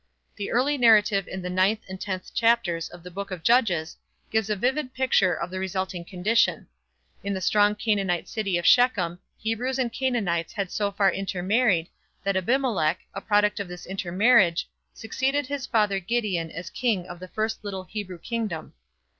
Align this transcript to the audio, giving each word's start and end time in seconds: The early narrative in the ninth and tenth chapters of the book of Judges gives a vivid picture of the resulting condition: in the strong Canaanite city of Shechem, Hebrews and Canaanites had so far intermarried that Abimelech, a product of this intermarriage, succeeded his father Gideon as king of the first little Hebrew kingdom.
The 0.35 0.49
early 0.49 0.79
narrative 0.79 1.27
in 1.27 1.43
the 1.43 1.49
ninth 1.51 1.81
and 1.87 2.01
tenth 2.01 2.33
chapters 2.33 2.89
of 2.89 3.03
the 3.03 3.11
book 3.11 3.29
of 3.29 3.43
Judges 3.43 3.97
gives 4.31 4.49
a 4.49 4.55
vivid 4.55 4.95
picture 4.95 5.35
of 5.35 5.51
the 5.51 5.59
resulting 5.59 6.03
condition: 6.05 6.65
in 7.23 7.35
the 7.35 7.39
strong 7.39 7.75
Canaanite 7.75 8.27
city 8.27 8.57
of 8.57 8.65
Shechem, 8.65 9.19
Hebrews 9.37 9.77
and 9.77 9.93
Canaanites 9.93 10.53
had 10.53 10.71
so 10.71 10.89
far 10.91 11.11
intermarried 11.11 11.87
that 12.23 12.35
Abimelech, 12.35 13.01
a 13.13 13.21
product 13.21 13.59
of 13.59 13.67
this 13.67 13.85
intermarriage, 13.85 14.67
succeeded 14.91 15.45
his 15.45 15.67
father 15.67 15.99
Gideon 15.99 16.49
as 16.49 16.71
king 16.71 17.05
of 17.05 17.19
the 17.19 17.27
first 17.27 17.63
little 17.63 17.83
Hebrew 17.83 18.17
kingdom. 18.17 18.73